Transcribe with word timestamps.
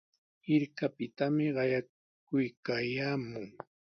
Hirkapitami 0.45 1.45
qayakuykaayaamun. 1.55 3.47